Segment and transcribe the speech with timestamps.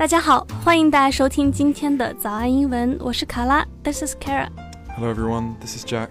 [0.00, 4.48] 大家好，欢迎大家收听今天的早安英文，我是卡拉，This is Kara。
[4.96, 6.08] Hello everyone, this is Jack.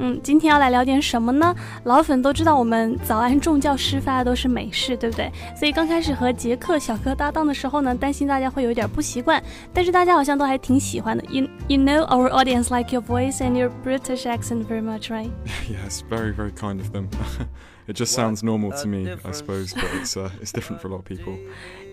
[0.00, 1.52] 嗯，今天要来聊点什么呢？
[1.82, 5.28] 老粉都知道我们早安众教师发的都是美式，对不对？
[5.56, 9.42] 所以刚开始和杰克小哥搭档的时候呢，担心大家会有点不习惯，
[9.74, 11.24] 但是大家好像都还挺喜欢的。
[11.28, 15.30] You you know our audience like your voice and your British accent very much, right?
[15.68, 17.08] yes, very very kind of them.
[17.86, 20.90] it just sounds normal to me, I suppose, but it's uh, it's different for a
[20.90, 21.38] lot of people.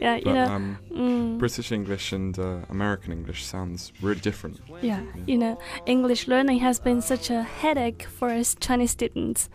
[0.01, 0.45] Yeah, you But know.
[0.55, 4.59] um, 嗯 British English and uh, American English sounds really different.
[4.81, 9.49] Yeah, you know, English learning has been such a headache for us Chinese students.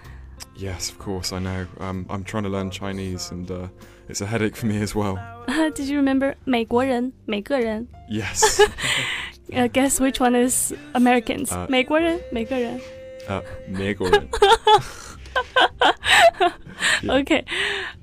[0.56, 1.66] Yes, of course, I know.
[1.78, 3.68] Um, I'm trying to learn Chinese, and uh,
[4.08, 5.18] it's a headache for me as well.
[5.74, 8.60] Did you remember 美国人每个人 Yes.
[9.52, 11.50] Uh, guess which one is Americans?
[11.52, 12.80] 呃美国人每个人
[13.28, 14.28] uh, 美国人.
[17.02, 17.20] Yeah.
[17.20, 17.44] Okay.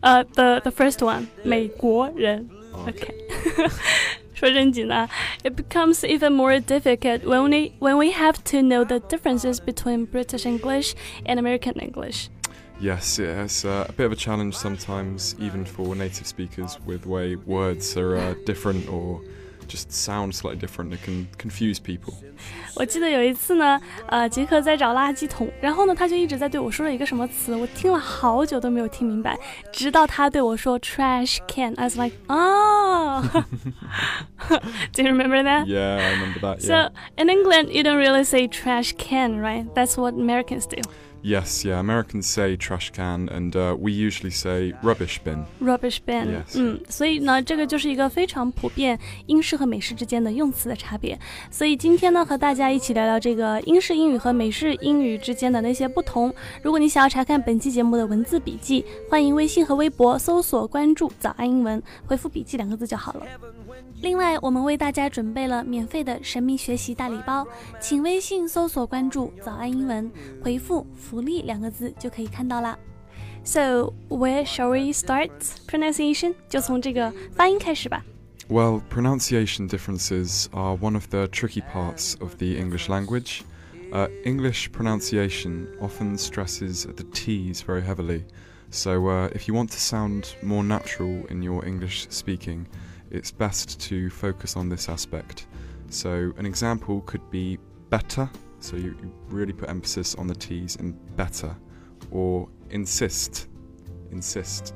[0.01, 3.13] Uh, the the first one 美国人 Oh, Okay.
[4.35, 5.09] 说 正经的，
[5.43, 10.45] it becomes even more difficult when we when we have to know the differences between British
[10.45, 10.93] English
[11.25, 12.29] and American English.
[12.79, 17.07] Yes, yeah, it's uh, a bit of a challenge sometimes, even for native speakers, with
[17.07, 19.21] way words are uh, different or
[19.67, 20.93] just sound slightly different.
[20.93, 22.13] It can confuse people.
[22.75, 29.37] 我记得有一次呢，呃，杰克在找垃圾桶，然后呢，他就一直在对我说了一个什么词，我听了好久都没有听明白，
[29.73, 33.23] 直到他对我说 trash can，I was like, oh.
[34.93, 35.65] Do you remember that?
[35.65, 36.61] Yeah, I remember that.
[36.61, 36.89] So Yeah.
[37.17, 39.65] in England, you don't really say trash can, right?
[39.73, 40.81] That's what Americans do.
[41.22, 41.78] Yes, yeah.
[41.78, 45.44] Americans say trash can, and uh, we usually say rubbish bin.
[45.60, 46.56] Rubbish bin，、Yes.
[46.58, 51.16] 嗯，所以呢，这个就是一个非常普遍英式和美式之间的用词的差别。
[51.48, 56.34] 所以今天呢，和大家一起聊聊这个英式英语和美式英语之间的那些不同。
[56.60, 63.26] 如果你想要查看本期节目的文字笔记，欢迎微信和微博搜索关注“早安英文”，回复“笔记”两个字就好了。
[64.01, 67.47] 另外，我们为大家准备了免费的神秘学习大礼包，
[67.79, 70.11] 请微信搜索关注“早安英文”，
[70.43, 72.77] 回复“福利”两个字就可以看到啦。
[73.43, 75.31] So where shall we start
[75.67, 76.35] pronunciation？
[76.49, 78.03] 就从这个发音开始吧。
[78.49, 83.41] Well, pronunciation differences are one of the tricky parts of the English language.
[83.91, 88.23] Uh, English pronunciation often stresses the T's very heavily.
[88.69, 92.67] So, uh, if you want to sound more natural in your English speaking,
[93.11, 95.45] it's best to focus on this aspect.
[95.89, 98.29] So, an example could be better.
[98.59, 101.55] So, you, you really put emphasis on the T's in better.
[102.11, 103.47] Or insist.
[104.11, 104.73] Insist.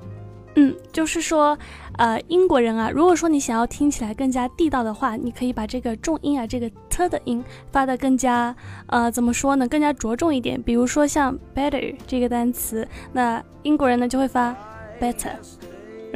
[0.55, 1.57] 嗯，就是说，
[1.93, 7.41] 呃，英国人啊，如果说你想要听起来更加地道的话，你可以把这个重音啊，这个 t 的音
[7.71, 8.53] 发的更加，
[8.87, 10.61] 呃，怎么说呢，更加着重一点。
[10.61, 14.53] 比如说像 better 这个单词，那英国人呢就会发
[14.99, 15.64] better，right？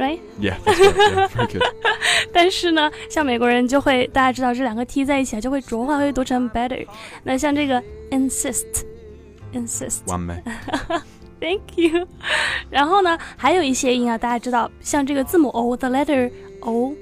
[0.00, 0.20] right.
[0.38, 1.62] Yeah, very good.
[2.32, 6.86] 但是呢，像美国人就会，大家知道这两个 t 在一起啊，就会浊化，会读成 better。
[7.22, 10.04] 那像这个 insist，insist。
[10.06, 10.42] One me.
[11.40, 12.06] Thank you。
[12.70, 16.94] 然后呢，还有一些音啊，大家知道，像这个字母 O，the letter O，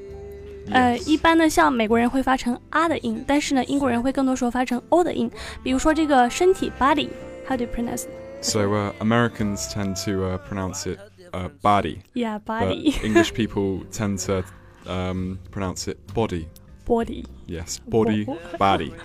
[0.71, 1.09] 呃， Yes.
[1.09, 5.31] 一般呢，像美国人会发成啊的音，但是呢，英国人会更多时候发成 O 的音。
[5.62, 8.11] 比如说这个身体 body，how do you pronounce it?
[8.41, 10.99] So uh, Americans tend to uh, pronounce it
[11.33, 14.45] uh, body, Yeah, but body, English people tend to
[14.87, 16.47] um, pronounce it body.
[16.87, 17.25] body.
[17.47, 18.93] Yes, body, Bo- body.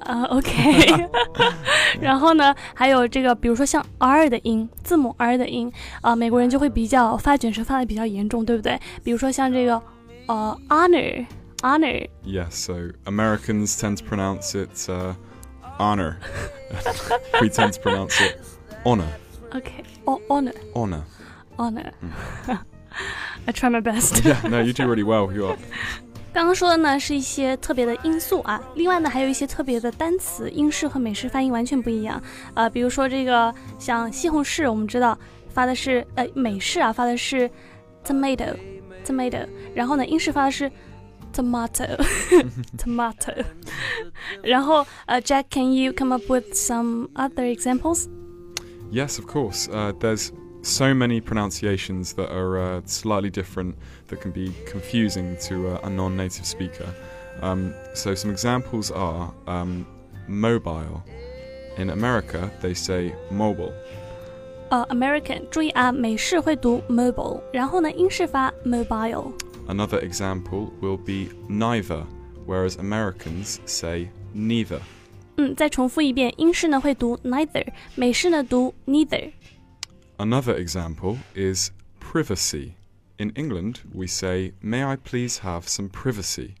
[0.00, 1.08] 啊、o k
[2.00, 8.78] 然后呢，还有这个，比如说像 R 的音，字母 R 的音，啊、美国人就会比较发卷舌发的比较严重，对不对？
[9.02, 9.82] 比如说像这个，
[10.26, 12.74] 呃，honor，honor， Yes, so
[13.04, 15.14] Americans tend to pronounce it uh,
[15.78, 16.18] honor.
[17.40, 18.38] we tend to pronounce it
[18.84, 19.08] honor.
[19.52, 20.54] OK，o honor。
[20.74, 21.02] Honor.
[21.61, 21.93] on it.
[22.47, 22.57] Mm.
[23.47, 24.23] I try my best.
[24.25, 25.31] Yeah, no, you do really well.
[25.33, 25.57] You are.
[26.33, 32.21] 刚刚说的呢是一些特别的音素啊，另外呢还有一些特别的单词，英式和美式发音完全不一样。
[32.53, 35.17] 呃，比如说这个像西红柿，我们知道
[35.49, 37.49] 发的是呃美式啊发的是
[38.05, 38.55] tomato
[39.05, 39.45] tomato，
[39.75, 40.71] 然后呢英式发的是
[41.33, 41.97] tomato
[42.79, 43.43] tomato，
[44.41, 49.67] 然后呃 Jack，can you come up with some other examples？Yes, of course.
[49.67, 50.31] Uh, there's
[50.62, 53.76] so many pronunciations that are uh, slightly different
[54.08, 56.88] that can be confusing to uh, a non-native speaker.
[57.40, 59.86] Um, so some examples are um,
[60.26, 61.02] mobile.
[61.78, 63.72] In America, they say mobile.
[64.70, 69.32] 呃，American，注意啊，美式会读 mobile，然后呢英式发 mobile。
[69.68, 72.04] Another example will be neither,
[72.46, 74.80] whereas Americans say neither.
[75.36, 79.30] 嗯，再重复一遍，英式呢会读 neither，美式呢读 neither。
[80.20, 81.70] Another example is
[82.00, 82.74] privacy.
[83.18, 86.54] in England, we say, May I please have some privacy?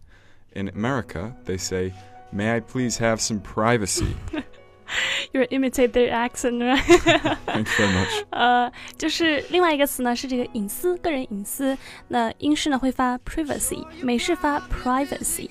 [0.54, 1.92] In America, they say,
[2.32, 4.16] May I please have some privacy?
[5.32, 6.80] You imitate their accent, right?
[7.46, 8.24] Thank you very much.
[8.30, 11.76] 呃，就是另外一个词呢是这个隐私，个人隐私。
[12.08, 15.50] 那英式呢会发 privacy，美式发 privacy。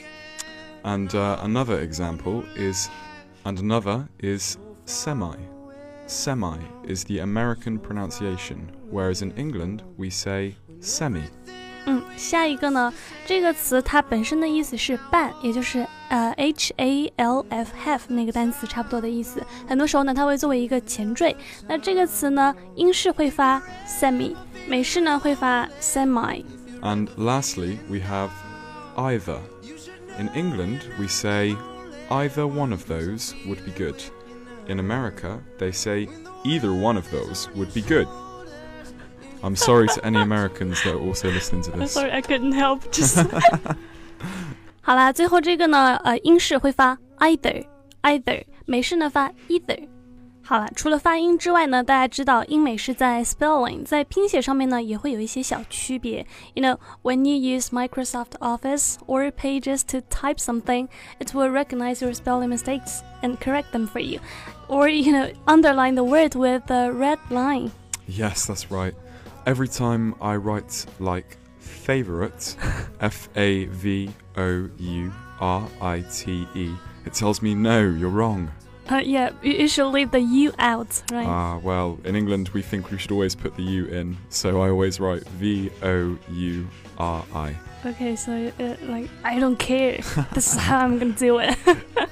[0.84, 2.88] And uh, another example is,
[3.44, 5.36] and another is semi.
[6.10, 11.24] Semi is the American pronunciation, whereas in England we say semi.
[11.88, 12.92] 嗯，下一个呢，
[13.28, 19.44] 这个词它本身的意思是半，也就是呃 h a l f half 那个单词差不多的意思。
[19.68, 21.36] 很多时候呢，它会作为一个前缀。
[21.68, 24.36] 那这个词呢，英式会发 semi，
[24.68, 26.44] 美式呢会发 semi。
[26.82, 28.30] And lastly, we have
[28.96, 29.40] either.
[30.18, 31.56] In England, we say
[32.10, 34.02] either one of those would be good.
[34.70, 36.08] In America, they say
[36.44, 38.08] either one of those would be good.
[39.44, 41.92] I'm sorry to any Americans that are also listening to I'm this.
[41.92, 42.82] sorry, I couldn't help.
[42.92, 43.28] Just
[44.82, 47.66] 好啦，最后这个呢，呃，英式会发 either
[48.02, 49.88] either，美式呢发 either。
[50.44, 56.26] 好了，除了发音之外呢，大家知道英美式在 spelling 在拼写上面呢也会有一些小区别。
[56.54, 60.88] You know, when you use Microsoft Office or Pages to type something,
[61.20, 64.20] it will recognize your spelling mistakes and correct them for you.
[64.71, 67.73] Or you know, underline the word with a red line.
[68.07, 68.95] Yes, that's right.
[69.45, 72.57] Every time I write like favorite,
[73.01, 76.73] F A V O U R I T E,
[77.05, 78.53] it tells me no, you're wrong.
[78.89, 81.27] Uh, yeah, you you should leave the U out, right?
[81.27, 84.71] Ah, well, in England we think we should always put the U in, so I
[84.71, 86.69] always write V O U
[86.99, 87.57] R I.
[87.87, 90.01] Okay, so uh, like I don't care.
[90.35, 91.57] This is how I'm gonna do it.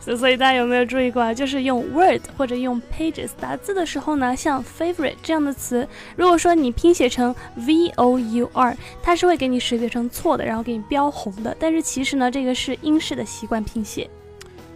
[0.00, 1.32] 所以所以大家有没有注意过啊？
[1.32, 5.86] 就是用 Word 或者用 Pages 打字的时候呢，像 favorite 这样的词，
[6.16, 11.56] 如果说你拼写成 V O U R，它是会给你识别成错的，然后给你标红的。
[11.58, 14.08] 但是其实呢，这个是英式的习惯拼写。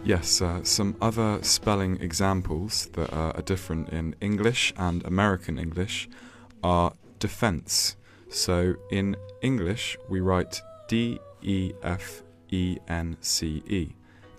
[0.03, 6.07] Yes, uh, some other spelling examples that uh, are different in English and American English
[6.61, 7.91] are defense.
[8.29, 13.89] So in English we write D E F E N C E.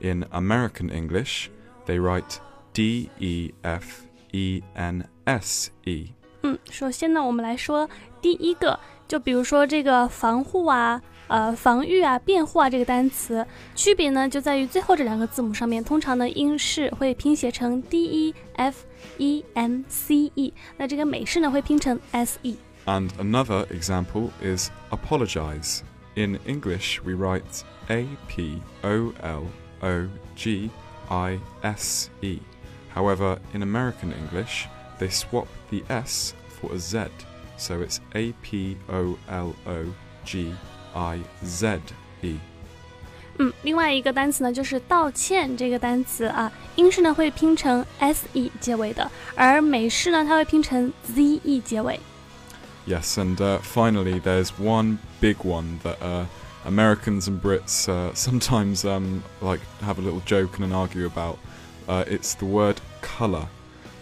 [0.01, 1.49] In American English
[1.87, 2.39] they write
[2.73, 6.09] D E F E N S E.
[6.43, 7.89] 嗯，首先呢，我们来说
[8.21, 18.85] 第一个，就比如说这个防护啊、呃防御啊、辩护啊这个单词，区别呢就在于最后这两个字母上面，通常呢英式会拼写成 D E F
[19.19, 22.57] E N C E，那这个美式呢会拼成 S E。
[22.87, 25.83] And another example is apologize.
[26.17, 29.45] In English, we write A P O L
[29.81, 30.71] O G
[31.09, 32.39] I S E.
[32.95, 34.67] However, in American English,
[34.99, 37.09] they swap the S for a Z,
[37.57, 39.85] so it's A P O L O
[40.25, 40.55] G
[40.95, 41.81] I Z
[42.23, 42.37] E.
[43.39, 51.99] 嗯，另外一个单词呢就是道歉这个单词啊，英式呢会拼成 S E 结尾的，而美式呢它会拼成 Z E 结尾。
[52.87, 56.27] Yes, and uh, finally, there's one big one that uh,
[56.68, 61.40] Americans and Brits uh, sometimes um, like have a little joke and an argue about.
[61.88, 63.48] Uh, it's the word colour.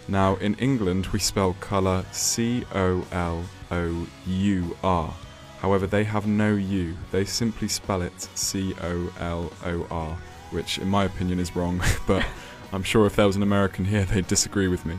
[0.08, 5.14] Now, in England, we spell colour C O L O U R.
[5.60, 6.96] However, they have no U.
[7.10, 10.18] They simply spell it C O L O R,
[10.50, 11.80] which, in my opinion, is wrong.
[12.06, 12.24] but
[12.72, 14.96] I'm sure if there was an American here, they'd disagree with me.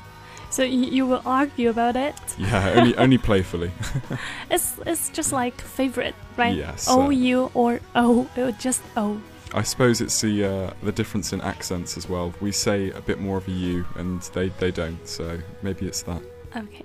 [0.51, 2.15] So you, you will argue about it.
[2.39, 3.71] Yeah, only only playfully.
[4.51, 6.57] It's it's just like favorite, right?
[6.57, 9.17] Yes, O uh, U or O, or just O.
[9.55, 12.33] I suppose it's the uh, the difference in accents as well.
[12.41, 14.99] We say a bit more of a U, and they, they don't.
[15.07, 16.23] So maybe it's that.
[16.55, 16.85] OK。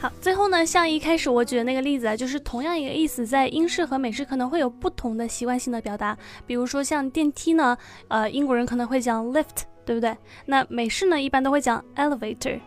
[0.00, 6.16] 好，最后呢，像一开始我举的那个例子啊，就是同样一个意思，在英式和美式可能会有不同的习惯性的表达。
[6.46, 7.76] 比如说像电梯呢，
[8.06, 10.16] 呃，英国人可能会讲 lift， 对不对？
[10.46, 12.60] 那美式呢，一般都会讲 elevator。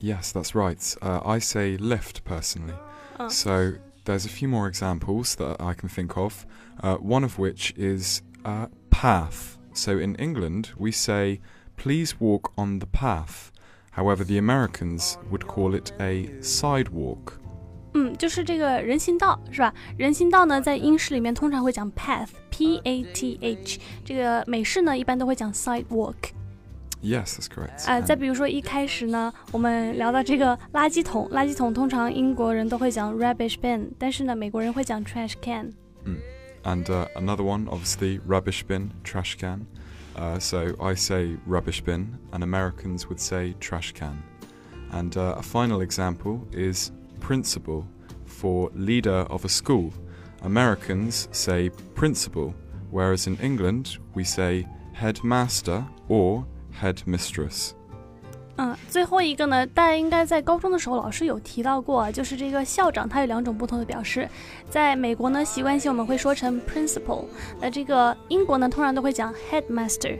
[0.00, 0.78] Yes, that's right.
[1.00, 2.74] Uh, I say lift personally.
[3.18, 3.28] Oh.
[3.28, 6.44] So there's a few more examples that I can think of.
[6.82, 9.56] Uh, one of which is uh, path.
[9.72, 11.40] So in England, we say,
[11.76, 13.50] please walk on the path.
[13.92, 17.37] However, the Americans would call it a sidewalk.
[17.94, 19.72] 嗯，就是这个人行道是吧？
[19.96, 23.78] 人行道呢，在英式里面通常会讲 path，p a t h。
[24.04, 26.14] 这个美式呢，一般都会讲 sidewalk。
[27.02, 27.86] Yes, that's correct.
[27.86, 35.72] 呃， And- 再比如说一开始呢，我们聊到这个垃圾桶，垃圾桶通常英国人都会讲 rubbish bin，但是呢，美国人会讲 trash can。
[36.64, 39.66] And uh, another one, obviously, rubbish bin, trash can.
[40.16, 44.22] Uh, so I say rubbish bin, and Americans would say trash can.
[44.90, 46.90] And uh, a final example is
[47.20, 47.84] principle.
[48.26, 49.90] for leader of a school.
[50.42, 52.52] Americans say principal,
[52.90, 57.72] whereas in England we say headmaster or headmistress.
[58.56, 64.28] 嗯，最后一个呢，大家应该在高中的时候老师有提到过，就是这个校长他有两种不同的表示。
[64.68, 67.24] 在美国呢，习惯性我们会说成 principal，
[67.60, 70.18] 那这个英国呢，通常都会讲 headmaster。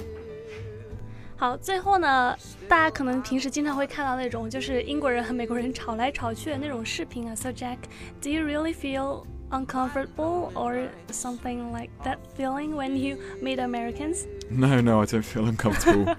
[1.38, 2.36] 好，最后呢，
[2.68, 7.34] 大家可能平时经常会看到那种就是英国人和美国人吵来吵去的那种视频啊。
[7.34, 14.26] So Jack，do you really feel uncomfortable or something like that feeling when you meet Americans?
[14.48, 16.14] No, no, I don't feel uncomfortable.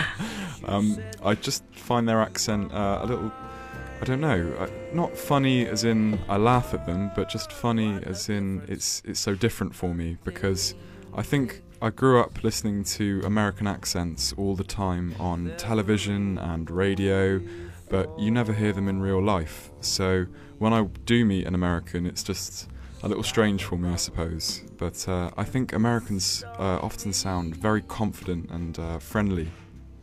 [0.67, 3.31] um, I just find their accent uh, a little.
[3.99, 7.99] I don't know, uh, not funny as in I laugh at them, but just funny
[8.05, 10.75] as in it's it's so different for me because
[11.15, 16.70] I think I grew up listening to American accents all the time on television and
[16.70, 17.40] radio,
[17.88, 19.68] but you never hear them in real life.
[19.80, 20.26] So
[20.58, 22.68] when I do meet an American, it's just
[23.02, 24.62] a little strange for me, I suppose.
[24.78, 29.50] But uh, I think Americans uh, often sound very confident and uh, friendly.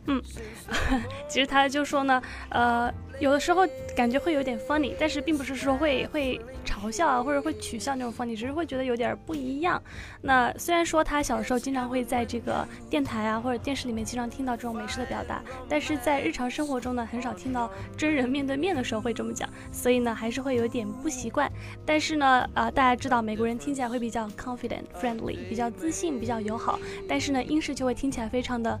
[0.06, 0.20] 嗯，
[1.28, 9.80] 其实他就说呢，呃，有的时候感觉会有点 funny，但是并不是说会会嘲笑啊，或者会取笑那种 funny，只是会觉得有点不一样。
[10.22, 21.50] 那虽然说他小时候经常会在这个电台啊或者电视里面经常听到这种美式的表达，但是在日常生活中呢，很少听到真人面对面的时候会这么讲，所以呢还是会有点不习惯。
[21.84, 28.80] 但是呢，啊，大家知道美国人听起来会比较 confident、friendly，比较自信、比较友好，但是呢英式就会听起来非常的。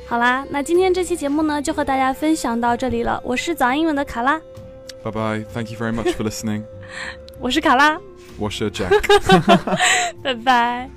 [0.08, 3.22] 好啦，那今天这期节目呢，就和大家分享到这里了。
[3.24, 4.40] 我是早安英文的卡拉。
[5.04, 6.64] Bye bye，Thank you very much for listening。
[7.40, 8.00] 我是卡拉。
[8.38, 8.90] 我是 Jack。
[10.22, 10.90] 拜拜。